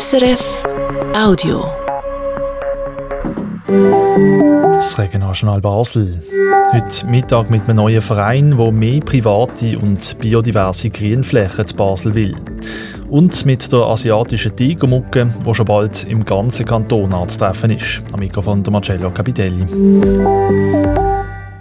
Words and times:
SRF 0.00 0.64
Audio. 1.14 1.70
Das 4.72 4.96
Regionaljournal 4.96 5.60
Basel. 5.60 6.12
Heute 6.72 7.06
Mittag 7.08 7.50
mit 7.50 7.64
einem 7.64 7.76
neuen 7.76 8.00
Verein, 8.00 8.56
der 8.56 8.72
mehr 8.72 9.00
private 9.00 9.78
und 9.78 10.18
biodiverse 10.18 10.88
Grünflächen 10.88 11.66
zu 11.66 11.76
Basel 11.76 12.14
will. 12.14 12.34
Und 13.10 13.44
mit 13.44 13.70
der 13.70 13.80
asiatischen 13.80 14.56
Tigermucke, 14.56 15.30
die 15.46 15.54
schon 15.54 15.66
bald 15.66 16.04
im 16.04 16.24
ganzen 16.24 16.64
Kanton 16.64 17.12
anzutreffen 17.12 17.72
ist. 17.72 18.00
Am 18.14 18.20
Mikrofon 18.20 18.62
der 18.62 18.72
Marcello 18.72 19.10
Capitelli. 19.10 19.66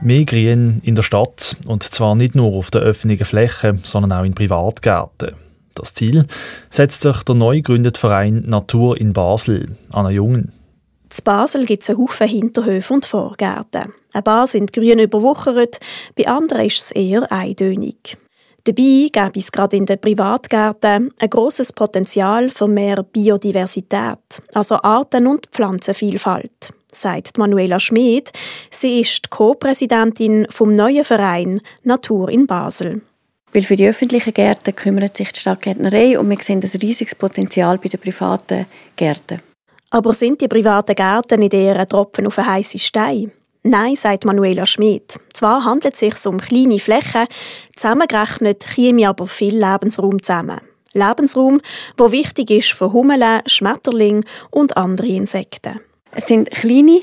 Mehr 0.00 0.24
Grün 0.24 0.80
in 0.84 0.94
der 0.94 1.02
Stadt 1.02 1.56
und 1.66 1.82
zwar 1.82 2.14
nicht 2.14 2.36
nur 2.36 2.52
auf 2.52 2.70
der 2.70 2.82
öffentlichen 2.82 3.24
Fläche, 3.24 3.76
sondern 3.82 4.12
auch 4.12 4.24
in 4.24 4.34
Privatgärten. 4.34 5.32
Das 5.74 5.94
Ziel 5.94 6.26
setzt 6.70 7.02
sich 7.02 7.22
der 7.22 7.34
neu 7.34 7.56
gegründete 7.56 7.98
Verein 7.98 8.42
Natur 8.46 9.00
in 9.00 9.12
Basel, 9.12 9.76
Anna 9.90 10.10
Jungen. 10.10 10.52
In 11.04 11.24
Basel 11.24 11.66
gibt 11.66 11.82
es 11.82 11.90
einen 11.90 11.98
Haufen 11.98 12.28
Hinterhöfe 12.28 12.94
und 12.94 13.06
Vorgärten. 13.06 13.92
Ein 14.12 14.24
paar 14.24 14.46
sind 14.46 14.72
grün 14.72 14.98
überwuchert, 14.98 15.78
bei 16.16 16.26
anderen 16.26 16.66
ist 16.66 16.80
es 16.80 16.90
eher 16.90 17.30
eintönig. 17.30 18.16
Dabei 18.64 19.08
gäbe 19.10 19.40
es 19.40 19.50
gerade 19.50 19.76
in 19.76 19.86
den 19.86 20.00
Privatgärten 20.00 21.12
ein 21.18 21.30
großes 21.30 21.72
Potenzial 21.72 22.48
für 22.50 22.68
mehr 22.68 23.02
Biodiversität, 23.02 24.18
also 24.54 24.76
Arten- 24.76 25.26
und 25.26 25.48
Pflanzenvielfalt, 25.50 26.72
sagt 26.92 27.38
Manuela 27.38 27.80
Schmid. 27.80 28.30
Sie 28.70 29.00
ist 29.00 29.30
Co-Präsidentin 29.30 30.46
vom 30.48 30.72
neuen 30.72 31.04
Verein 31.04 31.60
Natur 31.82 32.28
in 32.28 32.46
Basel. 32.46 33.02
Weil 33.52 33.62
für 33.62 33.76
die 33.76 33.88
öffentlichen 33.88 34.32
Gärten 34.32 34.74
kümmert 34.74 35.16
sich 35.16 35.30
die 35.32 35.40
Stadtgärtnerei 35.40 36.18
und 36.18 36.30
wir 36.30 36.38
sehen 36.40 36.60
ein 36.62 36.80
riesiges 36.80 37.14
Potenzial 37.14 37.78
bei 37.78 37.88
den 37.88 38.00
privaten 38.00 38.66
Gärten. 38.96 39.40
Aber 39.90 40.14
sind 40.14 40.40
die 40.40 40.48
privaten 40.48 40.94
Gärten 40.94 41.40
nicht 41.40 41.52
eher 41.52 41.78
ein 41.78 41.88
Tropfen 41.88 42.26
auf 42.26 42.38
einen 42.38 42.48
heißen 42.48 42.80
Stein? 42.80 43.30
Nein, 43.62 43.94
sagt 43.94 44.24
Manuela 44.24 44.66
Schmidt. 44.66 45.18
Zwar 45.34 45.64
handelt 45.64 45.94
es 45.94 46.00
sich 46.00 46.26
um 46.26 46.40
kleine 46.40 46.78
Flächen, 46.78 47.26
zusammengerechnet 47.76 48.66
käme 48.74 49.08
aber 49.08 49.26
viel 49.26 49.56
Lebensraum 49.56 50.22
zusammen. 50.22 50.60
Lebensraum, 50.94 51.60
wo 51.96 52.10
wichtig 52.10 52.50
ist 52.50 52.72
für 52.72 52.92
Hummeln, 52.92 53.42
Schmetterlinge 53.46 54.22
und 54.50 54.76
andere 54.76 55.06
Insekten. 55.08 55.80
Es 56.10 56.26
sind 56.26 56.50
kleine 56.50 57.02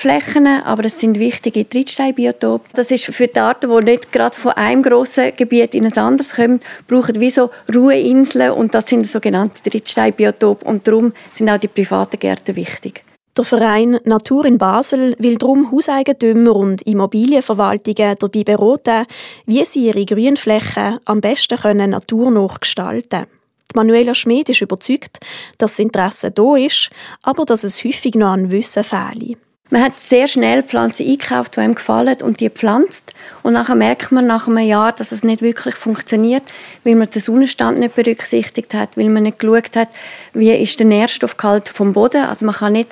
Flächen, 0.00 0.46
aber 0.46 0.86
es 0.86 0.98
sind 0.98 1.18
wichtige 1.18 1.68
Trittsteinbiotope. 1.68 2.70
Das 2.72 2.90
ist 2.90 3.04
für 3.04 3.28
die 3.28 3.38
Arten, 3.38 3.68
die 3.68 3.84
nicht 3.84 4.10
gerade 4.10 4.34
von 4.34 4.52
einem 4.52 4.82
grossen 4.82 5.32
Gebiet 5.36 5.74
in 5.74 5.84
ein 5.84 5.98
anderes 5.98 6.34
kommen, 6.36 6.60
brauchen 6.88 7.20
wie 7.20 7.28
so 7.28 7.50
Ruheinseln 7.74 8.52
und 8.52 8.74
das 8.74 8.86
sind 8.86 9.06
sogenannte 9.06 9.62
Trittsteinbiotope 9.62 10.64
und 10.64 10.86
darum 10.88 11.12
sind 11.34 11.50
auch 11.50 11.58
die 11.58 11.68
privaten 11.68 12.18
Gärten 12.18 12.56
wichtig. 12.56 13.04
Der 13.36 13.44
Verein 13.44 14.00
Natur 14.04 14.46
in 14.46 14.56
Basel 14.56 15.14
will 15.18 15.36
darum 15.36 15.70
Hauseigentümer 15.70 16.56
und 16.56 16.80
Immobilienverwaltungen 16.82 18.16
dabei 18.18 18.42
beraten, 18.42 19.06
wie 19.44 19.66
sie 19.66 19.88
ihre 19.88 20.06
Grünflächen 20.06 20.98
am 21.04 21.20
besten 21.20 21.58
können 21.58 21.90
naturnah 21.90 22.48
gestalten 22.58 23.08
können. 23.10 23.26
Manuela 23.74 24.14
Schmid 24.14 24.48
ist 24.48 24.62
überzeugt, 24.62 25.18
dass 25.58 25.72
das 25.72 25.78
Interesse 25.78 26.30
da 26.30 26.56
ist, 26.56 26.88
aber 27.22 27.44
dass 27.44 27.64
es 27.64 27.84
häufig 27.84 28.14
noch 28.14 28.32
an 28.32 28.50
Wissen 28.50 28.82
fehle. 28.82 29.36
Man 29.72 29.84
hat 29.84 30.00
sehr 30.00 30.26
schnell 30.26 30.64
Pflanzen 30.64 31.06
eingekauft, 31.06 31.54
die 31.54 31.60
einem 31.60 31.76
gefallen 31.76 32.16
und 32.22 32.40
die 32.40 32.50
pflanzt. 32.50 33.14
Und 33.44 33.52
nachher 33.52 33.76
merkt 33.76 34.10
man 34.10 34.26
nach 34.26 34.48
einem 34.48 34.58
Jahr, 34.58 34.90
dass 34.90 35.12
es 35.12 35.22
nicht 35.22 35.42
wirklich 35.42 35.76
funktioniert, 35.76 36.42
weil 36.82 36.96
man 36.96 37.08
den 37.08 37.22
Sonnenstand 37.22 37.78
nicht 37.78 37.94
berücksichtigt 37.94 38.74
hat, 38.74 38.96
weil 38.96 39.08
man 39.08 39.22
nicht 39.22 39.38
geschaut 39.38 39.76
hat, 39.76 39.88
wie 40.34 40.50
ist 40.50 40.80
der 40.80 40.86
Nährstoffgehalt 40.86 41.68
vom 41.68 41.92
Boden. 41.92 42.24
Also 42.24 42.44
man 42.44 42.56
kann 42.56 42.72
nicht 42.72 42.88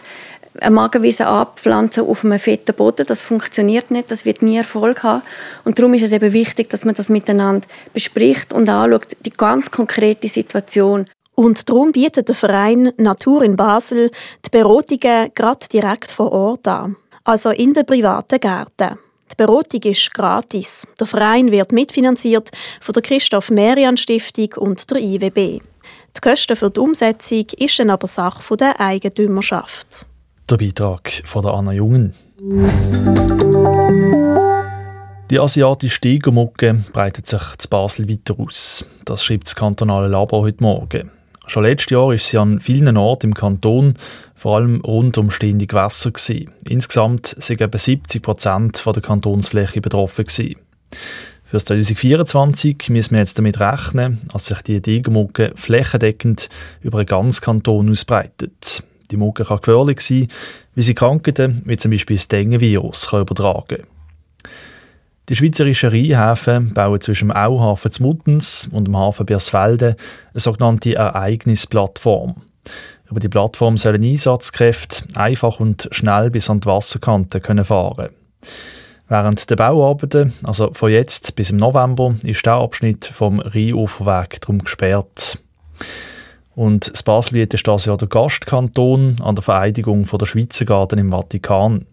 eine 0.60 0.70
Magenwiese 0.74 1.26
abpflanzen 1.26 2.06
auf 2.06 2.24
einem 2.24 2.38
fetten 2.38 2.74
Boden. 2.74 3.06
Das 3.06 3.22
funktioniert 3.22 3.90
nicht, 3.90 4.10
das 4.10 4.24
wird 4.24 4.42
nie 4.42 4.56
Erfolg 4.56 5.02
haben. 5.02 5.22
Und 5.64 5.78
darum 5.78 5.94
ist 5.94 6.02
es 6.02 6.12
eben 6.12 6.32
wichtig, 6.32 6.70
dass 6.70 6.84
man 6.84 6.94
das 6.94 7.08
miteinander 7.08 7.66
bespricht 7.92 8.52
und 8.52 8.68
anschaut, 8.68 9.16
die 9.24 9.30
ganz 9.30 9.72
konkrete 9.72 10.28
Situation. 10.28 11.06
Und 11.38 11.68
darum 11.68 11.92
bietet 11.92 12.26
der 12.26 12.34
Verein 12.34 12.90
Natur 12.96 13.44
in 13.44 13.54
Basel 13.54 14.10
die 14.44 14.50
Beratungen 14.50 15.30
gerade 15.32 15.66
direkt 15.72 16.10
vor 16.10 16.32
Ort 16.32 16.66
an, 16.66 16.96
also 17.22 17.50
in 17.50 17.72
den 17.72 17.86
privaten 17.86 18.40
Gärten. 18.40 18.98
Die 19.30 19.36
Beratung 19.36 19.80
ist 19.82 20.12
gratis. 20.12 20.88
Der 20.98 21.06
Verein 21.06 21.52
wird 21.52 21.70
mitfinanziert 21.70 22.50
von 22.80 22.92
der 22.92 23.02
Christoph 23.04 23.52
Merian 23.52 23.96
Stiftung 23.96 24.48
und 24.56 24.90
der 24.90 24.98
IWB. 24.98 25.36
Die 25.36 26.20
Kosten 26.20 26.56
für 26.56 26.72
die 26.72 26.80
Umsetzung 26.80 27.46
ist 27.56 27.78
dann 27.78 27.90
aber 27.90 28.08
Sache 28.08 28.56
der 28.56 28.80
Eigentümerschaft. 28.80 30.06
Der 30.50 30.56
Beitrag 30.56 31.08
von 31.24 31.42
der 31.42 31.54
Anna 31.54 31.72
Jungen. 31.72 32.14
Die 35.30 35.38
asiatische 35.38 36.00
Tigermucke 36.00 36.82
breitet 36.92 37.28
sich 37.28 37.42
zu 37.58 37.68
Basel 37.68 38.08
weiter 38.08 38.34
aus. 38.40 38.84
Das 39.04 39.22
schreibt 39.22 39.46
das 39.46 39.54
kantonale 39.54 40.08
Labor 40.08 40.40
heute 40.40 40.64
Morgen. 40.64 41.12
Schon 41.48 41.62
letztes 41.62 41.90
Jahr 41.90 42.12
ist 42.12 42.28
sie 42.28 42.36
an 42.36 42.60
vielen 42.60 42.98
Orten 42.98 43.28
im 43.28 43.34
Kanton, 43.34 43.94
vor 44.34 44.56
allem 44.56 44.82
rund 44.82 45.16
um 45.16 45.30
stehende 45.30 45.66
Gewässer. 45.66 46.10
Gewesen. 46.10 46.50
Insgesamt 46.68 47.34
sind 47.38 47.62
etwa 47.62 47.78
70 47.78 48.22
Prozent 48.22 48.84
der 48.84 49.02
Kantonsfläche 49.02 49.80
betroffen. 49.80 50.26
Gewesen. 50.26 50.56
Für 51.44 51.58
2024 51.58 52.90
müssen 52.90 53.12
wir 53.12 53.20
jetzt 53.20 53.38
damit 53.38 53.58
rechnen, 53.58 54.20
dass 54.30 54.46
sich 54.46 54.60
die 54.60 54.82
Tigermucke 54.82 55.52
flächendeckend 55.54 56.50
über 56.82 56.98
einen 56.98 57.06
ganzen 57.06 57.40
Kanton 57.40 57.90
ausbreitet. 57.90 58.82
Die 59.10 59.16
Mucke 59.16 59.46
kann 59.46 59.56
gefährlich 59.56 60.02
sein, 60.02 60.28
wie 60.74 60.82
sie 60.82 60.94
Krankheiten 60.94 61.62
wie 61.64 61.78
zum 61.78 61.92
Beispiel 61.92 62.16
das 62.16 62.28
Dengue-Virus 62.28 63.10
übertragen 63.10 63.78
kann. 63.78 63.97
Die 65.28 65.36
schweizerischen 65.36 65.90
Rheinhäfen 65.90 66.72
bauen 66.72 67.00
zwischen 67.02 67.28
dem 67.28 67.36
Auhafen 67.36 67.92
zu 67.92 68.02
Muttens 68.02 68.66
und 68.72 68.86
dem 68.86 68.96
Hafen 68.96 69.26
Biersfelde 69.26 69.94
eine 70.32 70.40
sogenannte 70.40 70.94
Ereignisplattform. 70.94 72.36
Über 73.10 73.20
die 73.20 73.28
Plattform 73.28 73.76
sollen 73.76 74.02
Einsatzkräfte 74.02 75.04
einfach 75.14 75.60
und 75.60 75.88
schnell 75.90 76.30
bis 76.30 76.48
an 76.48 76.60
die 76.60 76.66
Wasserkante 76.66 77.40
können 77.40 77.64
fahren 77.64 78.08
Während 79.08 79.48
der 79.48 79.56
Bauarbeiten, 79.56 80.32
also 80.44 80.70
von 80.72 80.90
jetzt 80.90 81.34
bis 81.34 81.50
im 81.50 81.56
November, 81.56 82.14
ist 82.24 82.44
der 82.44 82.54
Abschnitt 82.54 83.06
vom 83.06 83.40
Rheinuferweg 83.40 84.40
darum 84.40 84.58
gesperrt. 84.64 85.38
Und 86.54 86.90
das 86.90 87.02
Baselbiet 87.02 87.54
ist 87.54 87.66
das 87.68 87.84
ja 87.84 87.96
der 87.96 88.08
Gastkanton 88.08 89.16
an 89.22 89.34
der 89.34 89.42
Vereidigung 89.42 90.06
der 90.06 90.26
Schweizer 90.26 90.64
Garten 90.64 90.98
im 90.98 91.10
Vatikan. 91.10 91.86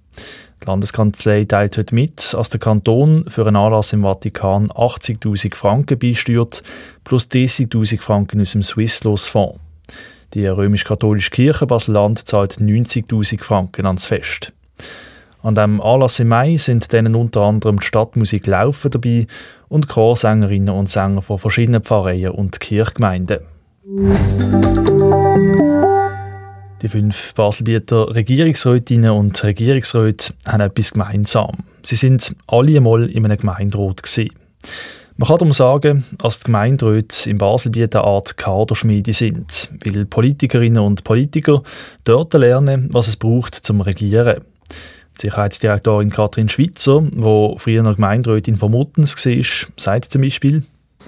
Die 0.64 0.68
Landeskanzlei 0.68 1.46
teilt 1.46 1.78
heute 1.78 1.94
mit, 1.94 2.34
dass 2.34 2.50
der 2.50 2.60
Kanton 2.60 3.26
für 3.28 3.46
einen 3.46 3.56
Anlass 3.56 3.94
im 3.94 4.02
Vatikan 4.02 4.70
80.000 4.70 5.56
Franken 5.56 6.00
beisteuert, 6.00 6.64
plus 7.04 7.26
30.000 7.26 8.02
Franken 8.02 8.42
aus 8.42 8.54
dem 8.54 8.64
Swisslos-Fonds. 8.64 9.60
Die 10.34 10.48
römisch-katholische 10.48 11.30
Kirche 11.30 11.68
Basel-Land 11.68 12.28
zahlt 12.28 12.56
90.000 12.56 13.42
Franken 13.42 13.86
ans 13.86 14.08
Fest. 14.08 14.54
An 15.44 15.54
dem 15.54 15.80
Anlass 15.80 16.20
im 16.20 16.30
Mai 16.30 16.58
sind 16.58 16.92
dann 16.92 17.14
unter 17.14 17.42
anderem 17.42 17.80
die 17.80 17.86
Stadtmusik 17.86 18.48
Laufen 18.48 18.90
dabei 18.90 19.28
und 19.68 19.88
Chorsängerinnen 19.88 20.74
und 20.74 20.90
Sänger 20.90 21.22
von 21.22 21.38
verschiedenen 21.38 21.84
Pfarreien 21.84 22.32
und 22.32 22.60
Kirchgemeinden. 22.60 23.42
Die 26.86 26.90
fünf 26.90 27.34
Baselbieter 27.34 28.14
Regierungsrätinnen 28.14 29.10
und 29.10 29.44
Regierungsräte 29.44 30.36
haben 30.46 30.62
etwas 30.62 30.92
gemeinsam. 30.92 31.64
Sie 31.82 31.96
sind 31.96 32.36
alle 32.46 32.78
einmal 32.78 33.10
in 33.10 33.26
einem 33.26 33.40
Gemeinderat. 33.40 34.04
Gewesen. 34.04 34.30
Man 35.18 35.28
kann 35.28 35.40
darum 35.40 35.52
sagen, 35.52 36.06
dass 36.20 36.38
die 36.38 36.46
Gemeinderäte 36.46 37.28
im 37.28 37.40
Baselbiet 37.40 37.96
eine 37.96 38.06
Art 38.06 38.38
Kaderschmiede 38.38 39.14
sind, 39.14 39.72
weil 39.84 40.06
Politikerinnen 40.06 40.84
und 40.84 41.04
Politiker 41.04 41.64
dort 42.04 42.36
lernen, 42.36 42.88
was 42.92 43.08
es 43.08 43.18
braucht 43.18 43.56
zum 43.56 43.82
Regieren. 43.82 44.42
Die 45.18 45.22
Sicherheitsdirektorin 45.22 46.12
Katrin 46.12 46.50
Schwitzer, 46.50 47.02
die 47.02 47.56
früher 47.58 47.82
noch 47.82 47.96
Gemeinderätin 47.96 48.58
von 48.58 48.70
Muttens 48.70 49.16
war, 49.26 49.72
sagt 49.76 50.12
zum 50.12 50.22
Beispiel, 50.22 50.64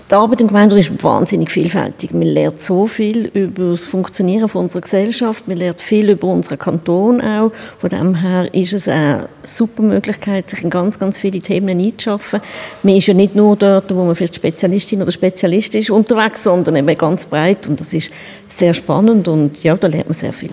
die 0.09 0.15
Arbeit 0.15 0.39
im 0.39 0.47
Gemeinderat 0.47 0.79
ist 0.79 1.03
wahnsinnig 1.03 1.51
vielfältig. 1.51 2.13
Man 2.13 2.23
lernt 2.23 2.59
so 2.59 2.87
viel 2.87 3.25
über 3.33 3.71
das 3.71 3.85
Funktionieren 3.85 4.47
von 4.47 4.61
unserer 4.63 4.81
Gesellschaft, 4.81 5.47
man 5.47 5.57
lernt 5.57 5.81
viel 5.81 6.09
über 6.09 6.27
unseren 6.27 6.57
Kanton 6.57 7.19
auch. 7.19 7.51
Von 7.79 7.89
dem 7.89 8.15
her 8.15 8.53
ist 8.53 8.71
es 8.71 8.87
eine 8.87 9.27
super 9.43 9.83
Möglichkeit, 9.83 10.49
sich 10.49 10.63
in 10.63 10.69
ganz, 10.69 10.97
ganz 10.97 11.17
viele 11.17 11.41
Themen 11.41 11.79
einzuschaffen. 11.79 12.39
Man 12.83 12.95
ist 12.95 13.07
ja 13.07 13.13
nicht 13.13 13.35
nur 13.35 13.57
dort, 13.57 13.93
wo 13.93 14.05
man 14.05 14.15
vielleicht 14.15 14.35
Spezialistin 14.35 15.01
oder 15.01 15.11
Spezialist 15.11 15.75
ist, 15.75 15.89
unterwegs, 15.89 16.43
sondern 16.43 16.77
eben 16.77 16.97
ganz 16.97 17.25
breit 17.25 17.67
und 17.67 17.79
das 17.79 17.93
ist 17.93 18.09
sehr 18.47 18.73
spannend 18.73 19.27
und 19.27 19.61
ja, 19.61 19.75
da 19.75 19.87
lernt 19.87 20.07
man 20.07 20.13
sehr 20.13 20.33
viel. 20.33 20.51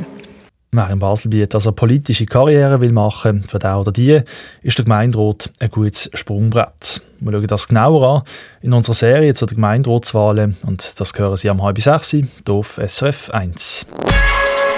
Wer 0.76 0.90
in 0.90 0.98
Baselbiet 0.98 1.54
also 1.54 1.70
politische 1.70 2.26
Karriere 2.26 2.80
will 2.80 2.90
machen, 2.90 3.44
für 3.44 3.60
den 3.60 3.74
oder 3.74 3.92
die, 3.92 4.20
ist 4.60 4.76
der 4.76 4.84
Gemeinderat 4.84 5.48
ein 5.60 5.70
gutes 5.70 6.10
Sprungbrett. 6.14 7.00
Wir 7.20 7.32
schauen 7.32 7.46
das 7.46 7.68
genauer 7.68 8.08
an 8.08 8.22
in 8.60 8.72
unserer 8.72 8.94
Serie 8.94 9.34
zu 9.34 9.46
den 9.46 9.54
Gemeinderatswahlen 9.54 10.56
und 10.66 10.98
das 10.98 11.12
hören 11.16 11.36
Sie 11.36 11.48
am 11.48 11.62
halb 11.62 11.80
sechs 11.80 12.16
auf 12.48 12.80
SRF 12.84 13.30
1. 13.30 13.86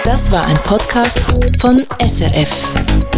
Das 0.03 0.31
war 0.31 0.45
ein 0.45 0.57
Podcast 0.57 1.19
von 1.59 1.83
SRF. 1.99 3.16